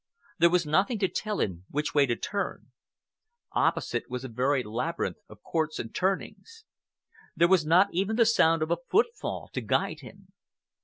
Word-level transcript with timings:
There 0.39 0.49
was 0.49 0.65
nothing 0.65 0.97
to 0.97 1.07
tell 1.07 1.39
him 1.39 1.65
which 1.69 1.93
way 1.93 2.07
to 2.07 2.15
turn. 2.15 2.71
Opposite 3.51 4.09
was 4.09 4.23
a 4.23 4.27
very 4.29 4.63
labyrinth 4.63 5.17
of 5.29 5.43
courts 5.43 5.77
and 5.77 5.93
turnings. 5.93 6.65
There 7.35 7.47
was 7.47 7.67
not 7.67 7.89
even 7.91 8.15
the 8.15 8.25
sound 8.25 8.63
of 8.63 8.71
a 8.71 8.77
footfall 8.89 9.51
to 9.53 9.61
guide 9.61 9.99
him. 9.99 10.29